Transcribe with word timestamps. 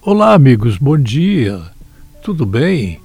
Olá, 0.00 0.32
amigos, 0.32 0.78
bom 0.78 0.96
dia. 0.96 1.60
Tudo 2.22 2.46
bem? 2.46 3.00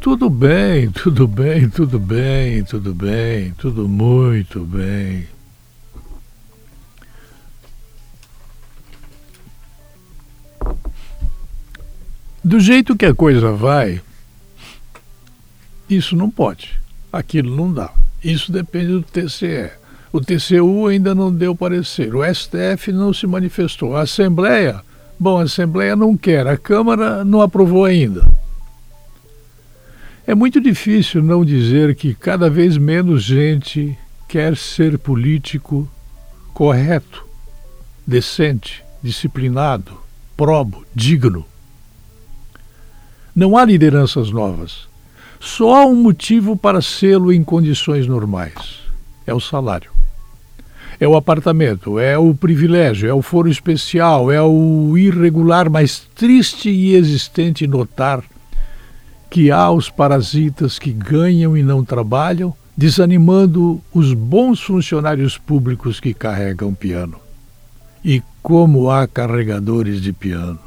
Tudo 0.00 0.28
bem, 0.28 0.90
tudo 0.90 1.28
bem, 1.28 1.70
tudo 1.70 2.00
bem, 2.00 2.64
tudo 2.64 2.92
bem, 2.92 3.52
tudo 3.52 3.88
muito 3.88 4.60
bem. 4.64 5.28
Do 12.42 12.58
jeito 12.58 12.96
que 12.96 13.06
a 13.06 13.14
coisa 13.14 13.52
vai, 13.52 14.02
isso 15.88 16.16
não 16.16 16.28
pode, 16.28 16.72
aquilo 17.12 17.54
não 17.54 17.72
dá. 17.72 17.94
Isso 18.22 18.50
depende 18.50 18.88
do 18.88 19.02
TCE. 19.02 19.70
O 20.12 20.20
TCU 20.20 20.88
ainda 20.88 21.14
não 21.14 21.32
deu 21.32 21.54
parecer, 21.54 22.12
o 22.16 22.34
STF 22.34 22.90
não 22.90 23.14
se 23.14 23.28
manifestou, 23.28 23.96
a 23.96 24.02
Assembleia, 24.02 24.82
bom, 25.22 25.38
a 25.38 25.44
Assembleia 25.44 25.94
não 25.94 26.16
quer, 26.16 26.48
a 26.48 26.56
Câmara 26.56 27.24
não 27.24 27.40
aprovou 27.40 27.84
ainda. 27.84 28.26
É 30.26 30.34
muito 30.34 30.60
difícil 30.60 31.22
não 31.22 31.44
dizer 31.44 31.94
que 31.94 32.12
cada 32.12 32.50
vez 32.50 32.76
menos 32.76 33.22
gente 33.22 33.96
quer 34.26 34.56
ser 34.56 34.98
político 34.98 35.88
correto, 36.52 37.24
decente, 38.04 38.84
disciplinado, 39.00 39.96
probo, 40.36 40.84
digno. 40.92 41.46
Não 43.34 43.56
há 43.56 43.64
lideranças 43.64 44.28
novas. 44.32 44.88
Só 45.38 45.82
há 45.82 45.86
um 45.86 45.94
motivo 45.94 46.56
para 46.56 46.82
sê-lo 46.82 47.32
em 47.32 47.44
condições 47.44 48.08
normais: 48.08 48.80
é 49.24 49.32
o 49.32 49.38
salário. 49.38 49.91
É 51.00 51.08
o 51.08 51.16
apartamento, 51.16 51.98
é 51.98 52.16
o 52.16 52.34
privilégio, 52.34 53.08
é 53.08 53.14
o 53.14 53.22
foro 53.22 53.48
especial, 53.48 54.30
é 54.30 54.40
o 54.40 54.96
irregular 54.96 55.70
mais 55.70 56.00
triste 56.14 56.70
e 56.70 56.94
existente 56.94 57.66
notar 57.66 58.22
que 59.30 59.50
há 59.50 59.70
os 59.70 59.88
parasitas 59.88 60.78
que 60.78 60.92
ganham 60.92 61.56
e 61.56 61.62
não 61.62 61.82
trabalham, 61.82 62.54
desanimando 62.76 63.80
os 63.92 64.12
bons 64.12 64.60
funcionários 64.60 65.38
públicos 65.38 65.98
que 65.98 66.12
carregam 66.12 66.74
piano. 66.74 67.18
E 68.04 68.22
como 68.42 68.90
há 68.90 69.06
carregadores 69.06 70.02
de 70.02 70.12
piano. 70.12 70.58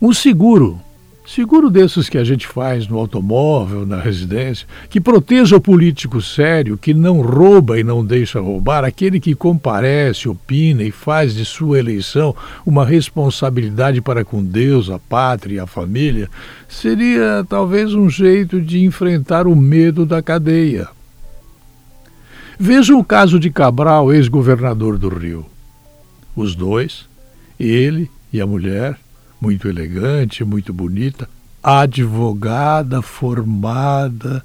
Um 0.00 0.12
seguro, 0.12 0.80
seguro 1.28 1.68
desses 1.68 2.08
que 2.08 2.16
a 2.16 2.24
gente 2.24 2.46
faz 2.46 2.88
no 2.88 2.98
automóvel, 2.98 3.84
na 3.84 4.00
residência, 4.00 4.66
que 4.88 4.98
proteja 4.98 5.56
o 5.56 5.60
político 5.60 6.22
sério, 6.22 6.78
que 6.78 6.94
não 6.94 7.20
rouba 7.20 7.78
e 7.78 7.84
não 7.84 8.02
deixa 8.04 8.40
roubar, 8.40 8.82
aquele 8.82 9.20
que 9.20 9.34
comparece, 9.34 10.28
opina 10.28 10.82
e 10.82 10.90
faz 10.90 11.34
de 11.34 11.44
sua 11.44 11.78
eleição 11.78 12.34
uma 12.64 12.84
responsabilidade 12.84 14.00
para 14.00 14.24
com 14.24 14.42
Deus, 14.42 14.88
a 14.88 14.98
pátria 14.98 15.56
e 15.56 15.60
a 15.60 15.66
família, 15.66 16.30
seria 16.66 17.44
talvez 17.46 17.92
um 17.92 18.08
jeito 18.08 18.58
de 18.58 18.82
enfrentar 18.82 19.46
o 19.46 19.54
medo 19.54 20.06
da 20.06 20.22
cadeia. 20.22 20.88
Veja 22.58 22.96
o 22.96 23.04
caso 23.04 23.38
de 23.38 23.50
Cabral, 23.50 24.12
ex-governador 24.12 24.96
do 24.96 25.08
Rio. 25.10 25.44
Os 26.34 26.54
dois, 26.54 27.06
ele 27.60 28.10
e 28.32 28.40
a 28.40 28.46
mulher, 28.46 28.98
muito 29.40 29.68
elegante, 29.68 30.44
muito 30.44 30.72
bonita, 30.72 31.28
advogada 31.62 33.02
formada 33.02 34.44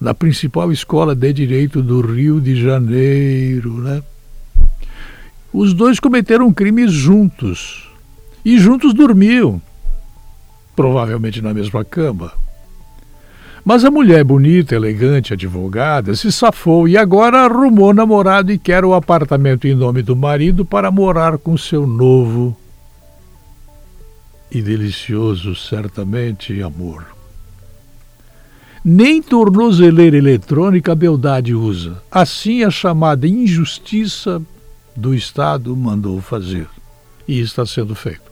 na 0.00 0.14
principal 0.14 0.72
escola 0.72 1.14
de 1.14 1.32
direito 1.32 1.82
do 1.82 2.00
Rio 2.00 2.40
de 2.40 2.60
Janeiro, 2.60 3.78
né? 3.78 4.02
Os 5.52 5.72
dois 5.72 6.00
cometeram 6.00 6.52
crimes 6.52 6.92
juntos 6.92 7.88
e 8.44 8.58
juntos 8.58 8.92
dormiam, 8.92 9.62
provavelmente 10.74 11.40
na 11.40 11.54
mesma 11.54 11.84
cama. 11.84 12.32
Mas 13.64 13.82
a 13.84 13.90
mulher 13.90 14.24
bonita, 14.24 14.74
elegante, 14.74 15.32
advogada, 15.32 16.14
se 16.14 16.30
safou 16.30 16.86
e 16.86 16.98
agora 16.98 17.44
arrumou 17.44 17.94
namorado 17.94 18.52
e 18.52 18.58
quer 18.58 18.84
o 18.84 18.92
apartamento 18.92 19.66
em 19.66 19.74
nome 19.74 20.02
do 20.02 20.14
marido 20.14 20.66
para 20.66 20.90
morar 20.90 21.38
com 21.38 21.56
seu 21.56 21.86
novo 21.86 22.54
e 24.50 24.62
delicioso, 24.62 25.54
certamente, 25.54 26.62
amor. 26.62 27.14
Nem 28.84 29.22
tornozeleira 29.22 30.16
eletrônica 30.16 30.92
a 30.92 30.94
beldade 30.94 31.54
usa. 31.54 32.02
Assim 32.10 32.62
a 32.62 32.70
chamada 32.70 33.26
injustiça 33.26 34.42
do 34.94 35.14
Estado 35.14 35.74
mandou 35.74 36.20
fazer. 36.20 36.68
E 37.26 37.40
está 37.40 37.64
sendo 37.64 37.94
feito. 37.94 38.30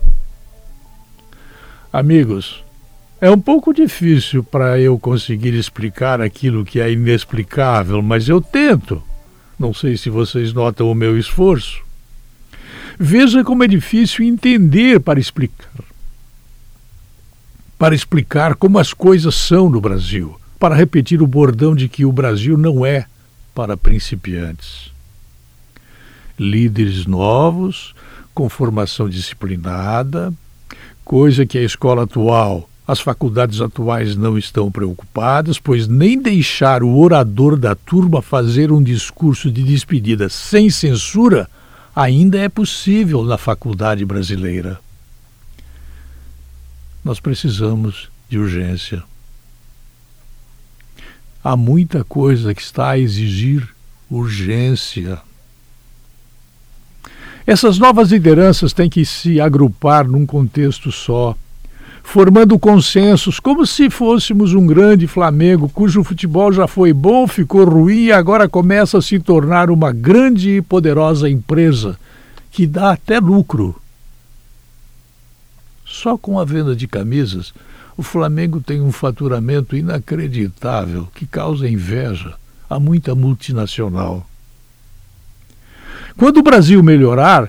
Amigos, 1.91 2.63
é 3.19 3.31
um 3.31 3.41
pouco 3.41 3.73
difícil 3.73 4.45
para 4.45 4.79
eu 4.79 4.99
conseguir 4.99 5.55
explicar 5.55 6.21
aquilo 6.21 6.65
que 6.65 6.81
é 6.81 6.93
inexplicável, 6.93 8.03
mas 8.03 8.29
eu 8.29 8.41
tento. 8.41 9.03
Não 9.59 9.73
sei 9.73 9.97
se 9.97 10.11
vocês 10.11 10.53
notam 10.53 10.91
o 10.91 10.95
meu 10.95 11.19
esforço. 11.19 11.83
Veja 12.99 13.43
como 13.43 13.65
é 13.65 13.67
difícil 13.67 14.25
entender 14.25 15.01
para 15.01 15.19
explicar 15.19 15.92
para 17.83 17.97
explicar 17.97 18.55
como 18.55 18.79
as 18.79 18.93
coisas 18.93 19.35
são 19.35 19.69
no 19.69 19.81
Brasil, 19.81 20.39
para 20.57 20.73
repetir 20.73 21.21
o 21.21 21.27
bordão 21.27 21.75
de 21.75 21.89
que 21.89 22.05
o 22.05 22.13
Brasil 22.13 22.57
não 22.57 22.87
é 22.87 23.07
para 23.53 23.77
principiantes. 23.77 24.93
Líderes 26.39 27.07
novos, 27.07 27.93
com 28.33 28.49
formação 28.49 29.09
disciplinada, 29.09 30.33
coisa 31.05 31.45
que 31.45 31.59
a 31.59 31.63
escola 31.65 32.05
atual, 32.05 32.71
as 32.87 33.01
faculdades 33.01 33.61
atuais 33.61 34.15
não 34.15 34.39
estão 34.39 34.71
preocupadas, 34.71 35.59
pois 35.59 35.89
nem 35.89 36.23
deixar 36.23 36.85
o 36.85 36.97
orador 36.97 37.57
da 37.57 37.75
turma 37.75 38.23
fazer 38.23 38.71
um 38.71 38.81
discurso 38.81 39.51
de 39.51 39.65
despedida 39.65 40.29
sem 40.29 40.71
censura 40.71 41.51
ainda 41.97 42.39
é 42.39 42.49
possível 42.49 43.25
na 43.25 43.37
faculdade 43.37 44.05
brasileira 44.05 44.79
nós 47.05 47.19
precisamos 47.19 48.09
de 48.29 48.39
urgência. 48.39 49.03
Há 51.43 51.57
muita 51.57 52.05
coisa 52.05 52.55
que 52.55 52.63
está 52.63 52.91
a 52.91 52.99
exigir 52.99 53.69
urgência. 54.09 55.21
Essas 57.45 57.79
novas 57.79 58.13
lideranças 58.13 58.73
têm 58.73 58.89
que 58.89 59.05
se 59.05 59.41
agrupar 59.41 60.07
num 60.07 60.25
contexto 60.25 60.93
só, 60.93 61.37
formando 62.05 62.57
consensos, 62.57 63.41
como 63.41 63.67
se 63.67 63.91
fôssemos 63.91 64.55
um 64.55 64.65
grande 64.65 65.09
Flamengo 65.09 65.69
cujo 65.69 66.05
futebol 66.05 66.53
já 66.53 66.69
foi 66.69 66.93
bom, 66.93 67.27
ficou 67.27 67.65
ruim 67.65 68.05
e 68.05 68.13
agora 68.13 68.49
começa 68.49 68.99
a 68.99 69.03
se 69.03 69.19
tornar 69.19 69.71
uma 69.71 69.91
grande 69.93 70.59
e 70.59 70.63
poderosa 70.63 71.29
empresa 71.29 71.99
que 72.53 72.67
dá 72.67 72.93
até 72.93 73.19
lucro. 73.19 73.82
Só 76.03 76.19
com 76.19 76.41
a 76.41 76.45
venda 76.45 76.75
de 76.75 76.89
camisas, 76.89 77.55
o 77.97 78.03
Flamengo 78.03 78.61
tem 78.61 78.81
um 78.81 78.91
faturamento 78.91 79.77
inacreditável 79.77 81.07
que 81.15 81.25
causa 81.25 81.69
inveja 81.69 82.35
a 82.69 82.81
muita 82.81 83.15
multinacional. 83.15 84.27
Quando 86.17 86.39
o 86.39 86.43
Brasil 86.43 86.83
melhorar, 86.83 87.49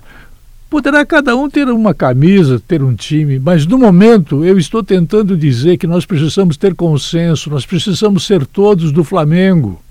poderá 0.69 1.03
cada 1.03 1.35
um 1.35 1.49
ter 1.49 1.67
uma 1.67 1.95
camisa, 1.95 2.59
ter 2.59 2.83
um 2.83 2.93
time, 2.93 3.39
mas 3.39 3.65
no 3.65 3.79
momento 3.79 4.45
eu 4.45 4.59
estou 4.59 4.83
tentando 4.83 5.35
dizer 5.35 5.77
que 5.77 5.87
nós 5.87 6.05
precisamos 6.05 6.55
ter 6.55 6.75
consenso, 6.75 7.49
nós 7.49 7.65
precisamos 7.65 8.23
ser 8.23 8.45
todos 8.45 8.91
do 8.91 9.03
Flamengo. 9.03 9.81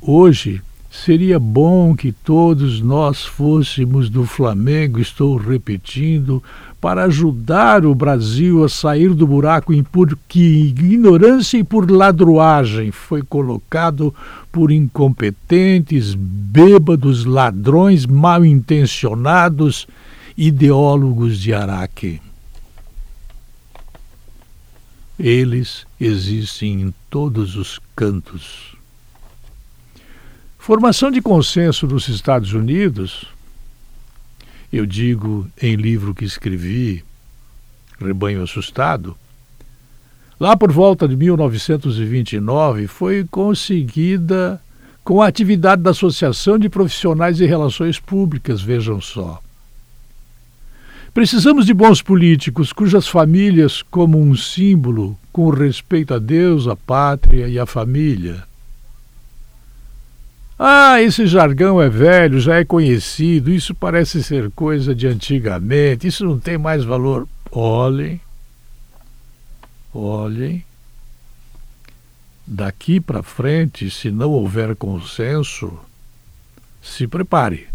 Hoje, 0.00 0.62
Seria 0.92 1.38
bom 1.38 1.96
que 1.96 2.12
todos 2.12 2.82
nós 2.82 3.24
fôssemos 3.24 4.10
do 4.10 4.26
Flamengo, 4.26 5.00
estou 5.00 5.38
repetindo, 5.38 6.42
para 6.82 7.04
ajudar 7.04 7.86
o 7.86 7.94
Brasil 7.94 8.62
a 8.62 8.68
sair 8.68 9.14
do 9.14 9.26
buraco 9.26 9.72
em 9.72 9.82
por 9.82 10.16
que 10.28 10.66
ignorância 10.66 11.56
e 11.56 11.64
por 11.64 11.90
ladruagem 11.90 12.90
foi 12.90 13.22
colocado 13.22 14.14
por 14.52 14.70
incompetentes, 14.70 16.14
bêbados, 16.14 17.24
ladrões 17.24 18.04
mal 18.04 18.44
intencionados, 18.44 19.88
ideólogos 20.36 21.38
de 21.40 21.54
Araque. 21.54 22.20
Eles 25.18 25.86
existem 25.98 26.82
em 26.82 26.94
todos 27.08 27.56
os 27.56 27.80
cantos 27.96 28.81
Formação 30.62 31.10
de 31.10 31.20
consenso 31.20 31.88
nos 31.88 32.08
Estados 32.08 32.52
Unidos, 32.52 33.26
eu 34.72 34.86
digo 34.86 35.44
em 35.60 35.74
livro 35.74 36.14
que 36.14 36.24
escrevi, 36.24 37.02
Rebanho 38.00 38.44
Assustado, 38.44 39.16
lá 40.38 40.56
por 40.56 40.70
volta 40.70 41.08
de 41.08 41.16
1929 41.16 42.86
foi 42.86 43.26
conseguida 43.28 44.62
com 45.02 45.20
a 45.20 45.26
atividade 45.26 45.82
da 45.82 45.90
Associação 45.90 46.56
de 46.56 46.68
Profissionais 46.68 47.38
de 47.38 47.44
Relações 47.44 47.98
Públicas, 47.98 48.62
vejam 48.62 49.00
só. 49.00 49.42
Precisamos 51.12 51.66
de 51.66 51.74
bons 51.74 52.00
políticos 52.00 52.72
cujas 52.72 53.08
famílias, 53.08 53.82
como 53.82 54.16
um 54.16 54.36
símbolo, 54.36 55.18
com 55.32 55.50
respeito 55.50 56.14
a 56.14 56.20
Deus, 56.20 56.68
a 56.68 56.76
pátria 56.76 57.48
e 57.48 57.58
a 57.58 57.66
família. 57.66 58.44
Ah, 60.64 61.02
esse 61.02 61.26
jargão 61.26 61.82
é 61.82 61.88
velho, 61.88 62.38
já 62.38 62.54
é 62.60 62.64
conhecido, 62.64 63.50
isso 63.50 63.74
parece 63.74 64.22
ser 64.22 64.48
coisa 64.52 64.94
de 64.94 65.08
antigamente, 65.08 66.06
isso 66.06 66.24
não 66.24 66.38
tem 66.38 66.56
mais 66.56 66.84
valor. 66.84 67.26
Olhem, 67.50 68.20
olhem, 69.92 70.64
daqui 72.46 73.00
para 73.00 73.24
frente, 73.24 73.90
se 73.90 74.12
não 74.12 74.30
houver 74.30 74.76
consenso, 74.76 75.76
se 76.80 77.08
prepare. 77.08 77.66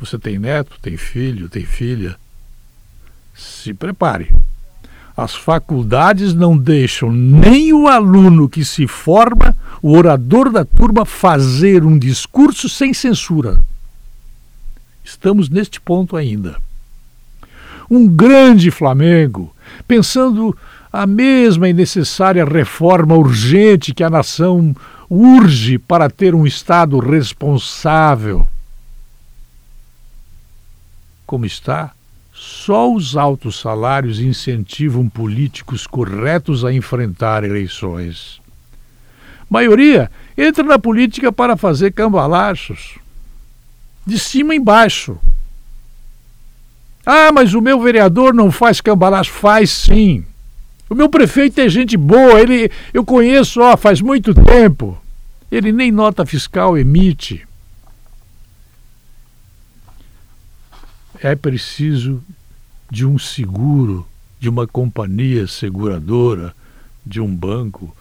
Você 0.00 0.18
tem 0.18 0.38
neto, 0.38 0.78
tem 0.80 0.96
filho, 0.96 1.50
tem 1.50 1.66
filha. 1.66 2.18
Se 3.34 3.74
prepare. 3.74 4.34
As 5.16 5.34
faculdades 5.34 6.34
não 6.34 6.56
deixam 6.56 7.10
nem 7.10 7.72
o 7.72 7.88
aluno 7.88 8.48
que 8.48 8.64
se 8.64 8.86
forma, 8.86 9.56
o 9.80 9.96
orador 9.96 10.50
da 10.50 10.64
turma, 10.64 11.06
fazer 11.06 11.84
um 11.84 11.98
discurso 11.98 12.68
sem 12.68 12.92
censura. 12.92 13.62
Estamos 15.02 15.48
neste 15.48 15.80
ponto 15.80 16.16
ainda. 16.16 16.60
Um 17.88 18.06
grande 18.06 18.70
Flamengo, 18.70 19.54
pensando 19.88 20.56
a 20.92 21.06
mesma 21.06 21.68
e 21.68 21.72
necessária 21.72 22.44
reforma 22.44 23.14
urgente 23.14 23.94
que 23.94 24.04
a 24.04 24.10
nação 24.10 24.74
urge 25.08 25.78
para 25.78 26.10
ter 26.10 26.34
um 26.34 26.46
Estado 26.46 26.98
responsável 26.98 28.46
como 31.26 31.44
está, 31.44 31.92
só 32.36 32.92
os 32.92 33.16
altos 33.16 33.58
salários 33.58 34.20
incentivam 34.20 35.08
políticos 35.08 35.86
corretos 35.86 36.66
a 36.66 36.72
enfrentar 36.72 37.42
eleições. 37.44 38.42
Maioria 39.48 40.10
entra 40.36 40.62
na 40.62 40.78
política 40.78 41.32
para 41.32 41.56
fazer 41.56 41.92
cambalachos, 41.92 42.98
de 44.04 44.18
cima 44.18 44.54
embaixo. 44.54 45.18
Ah, 47.06 47.32
mas 47.32 47.54
o 47.54 47.62
meu 47.62 47.80
vereador 47.80 48.34
não 48.34 48.50
faz 48.50 48.82
cambalacho. 48.82 49.32
Faz 49.32 49.70
sim. 49.70 50.24
O 50.90 50.94
meu 50.94 51.08
prefeito 51.08 51.60
é 51.60 51.68
gente 51.68 51.96
boa, 51.96 52.40
ele 52.40 52.70
eu 52.92 53.04
conheço 53.04 53.60
ó, 53.60 53.76
faz 53.76 54.00
muito 54.00 54.34
tempo. 54.34 55.00
Ele 55.50 55.72
nem 55.72 55.90
nota 55.90 56.26
fiscal 56.26 56.76
emite. 56.76 57.45
É 61.22 61.34
preciso 61.34 62.22
de 62.90 63.04
um 63.04 63.18
seguro, 63.18 64.06
de 64.38 64.48
uma 64.48 64.66
companhia 64.66 65.46
seguradora, 65.46 66.54
de 67.04 67.20
um 67.20 67.34
banco, 67.34 67.94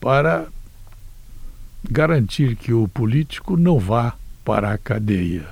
para 0.00 0.46
garantir 1.90 2.56
que 2.56 2.72
o 2.72 2.88
político 2.88 3.56
não 3.56 3.78
vá 3.78 4.14
para 4.44 4.72
a 4.72 4.78
cadeia. 4.78 5.46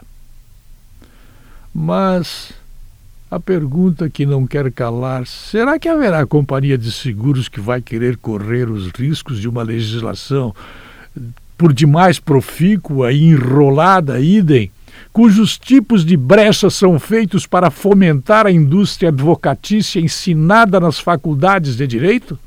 Mas 1.75 2.53
a 3.31 3.39
pergunta 3.39 4.11
que 4.11 4.27
não 4.27 4.47
quer 4.47 4.71
calar: 4.73 5.27
será 5.27 5.79
que 5.79 5.89
haverá 5.89 6.27
companhia 6.27 6.77
de 6.77 6.91
seguros 6.91 7.49
que 7.49 7.61
vai 7.61 7.81
querer 7.81 8.17
correr 8.17 8.69
os 8.69 8.89
riscos 8.91 9.41
de 9.41 9.49
uma 9.49 9.63
legislação 9.63 10.55
por 11.57 11.73
demais 11.73 12.19
profícua 12.19 13.13
e 13.13 13.25
enrolada, 13.25 14.19
idem, 14.19 14.71
cujos 15.13 15.59
tipos 15.59 16.05
de 16.05 16.17
brechas 16.17 16.75
são 16.75 16.99
feitos 16.99 17.47
para 17.47 17.71
fomentar 17.71 18.47
a 18.47 18.51
indústria 18.51 19.09
advocatícia 19.09 20.01
ensinada 20.01 20.79
nas 20.79 20.99
faculdades 20.99 21.77
de 21.77 21.87
direito? 21.87 22.39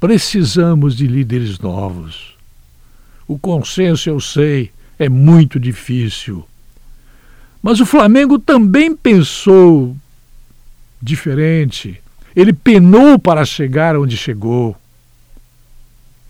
Precisamos 0.00 0.96
de 0.96 1.06
líderes 1.06 1.58
novos. 1.58 2.34
O 3.28 3.38
consenso, 3.38 4.08
eu 4.08 4.18
sei, 4.18 4.70
é 4.98 5.08
muito 5.08 5.60
difícil. 5.60 6.44
Mas 7.62 7.80
o 7.80 7.86
Flamengo 7.86 8.38
também 8.38 8.96
pensou 8.96 9.94
diferente. 11.00 12.02
Ele 12.34 12.52
penou 12.52 13.18
para 13.18 13.44
chegar 13.44 13.96
onde 13.96 14.16
chegou. 14.16 14.76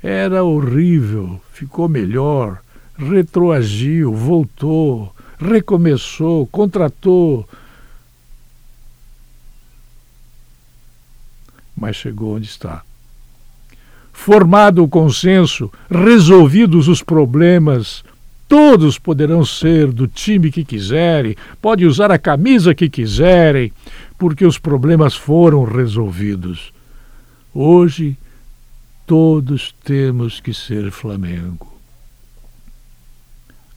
Era 0.02 0.42
horrível, 0.42 1.40
ficou 1.52 1.88
melhor 1.88 2.60
retroagiu, 3.00 4.12
voltou, 4.12 5.14
recomeçou, 5.38 6.46
contratou. 6.46 7.48
Mas 11.74 11.96
chegou 11.96 12.36
onde 12.36 12.46
está. 12.46 12.82
Formado 14.12 14.84
o 14.84 14.88
consenso, 14.88 15.72
resolvidos 15.90 16.88
os 16.88 17.02
problemas, 17.02 18.04
todos 18.46 18.98
poderão 18.98 19.44
ser 19.46 19.90
do 19.90 20.06
time 20.06 20.52
que 20.52 20.62
quiserem, 20.62 21.34
pode 21.62 21.86
usar 21.86 22.10
a 22.10 22.18
camisa 22.18 22.74
que 22.74 22.90
quiserem, 22.90 23.72
porque 24.18 24.44
os 24.44 24.58
problemas 24.58 25.14
foram 25.16 25.64
resolvidos. 25.64 26.70
Hoje, 27.54 28.14
todos 29.06 29.74
temos 29.82 30.38
que 30.38 30.52
ser 30.52 30.90
Flamengo 30.90 31.79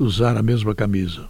usar 0.04 0.38
a 0.38 0.44
mesma 0.44 0.76
camisa. 0.76 1.28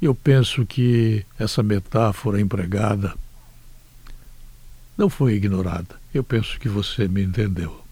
Eu 0.00 0.14
penso 0.14 0.64
que 0.64 1.26
essa 1.38 1.62
metáfora 1.62 2.40
empregada 2.40 3.14
não 4.96 5.10
foi 5.10 5.34
ignorada. 5.34 6.00
Eu 6.14 6.22
penso 6.24 6.58
que 6.58 6.68
você 6.68 7.08
me 7.08 7.22
entendeu. 7.22 7.84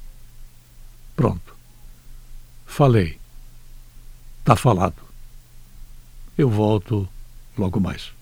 Pronto. 1.15 1.55
Falei. 2.65 3.19
Está 4.41 4.57
falado. 4.57 5.03
Eu 6.39 6.49
volto 6.49 7.09
logo 7.59 7.81
mais. 7.81 8.16